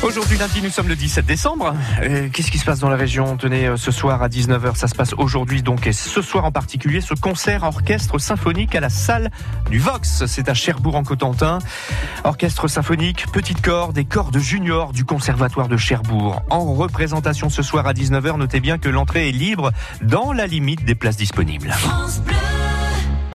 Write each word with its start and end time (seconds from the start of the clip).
Aujourd'hui 0.00 0.38
lundi, 0.38 0.62
nous 0.62 0.70
sommes 0.70 0.86
le 0.86 0.94
17 0.94 1.26
décembre. 1.26 1.74
Euh, 2.02 2.28
qu'est-ce 2.32 2.52
qui 2.52 2.58
se 2.58 2.64
passe 2.64 2.78
dans 2.78 2.88
la 2.88 2.96
région? 2.96 3.36
Tenez, 3.36 3.66
euh, 3.66 3.76
ce 3.76 3.90
soir 3.90 4.22
à 4.22 4.28
19h, 4.28 4.76
ça 4.76 4.86
se 4.86 4.94
passe 4.94 5.12
aujourd'hui 5.18 5.60
donc, 5.62 5.88
et 5.88 5.92
ce 5.92 6.22
soir 6.22 6.44
en 6.44 6.52
particulier, 6.52 7.00
ce 7.00 7.14
concert 7.14 7.64
orchestre 7.64 8.18
symphonique 8.18 8.76
à 8.76 8.80
la 8.80 8.90
salle 8.90 9.28
du 9.70 9.80
Vox. 9.80 10.24
C'est 10.26 10.48
à 10.48 10.54
Cherbourg 10.54 10.94
en 10.94 11.02
Cotentin. 11.02 11.58
Orchestre 12.22 12.68
symphonique, 12.68 13.26
petite 13.32 13.60
corde 13.60 13.98
et 13.98 14.04
corde 14.04 14.38
junior 14.38 14.92
du 14.92 15.04
Conservatoire 15.04 15.66
de 15.66 15.76
Cherbourg. 15.76 16.42
En 16.48 16.74
représentation 16.74 17.50
ce 17.50 17.64
soir 17.64 17.88
à 17.88 17.92
19h, 17.92 18.38
notez 18.38 18.60
bien 18.60 18.78
que 18.78 18.88
l'entrée 18.88 19.28
est 19.28 19.32
libre 19.32 19.72
dans 20.00 20.32
la 20.32 20.46
limite 20.46 20.84
des 20.84 20.94
places 20.94 21.16
disponibles. 21.16 21.74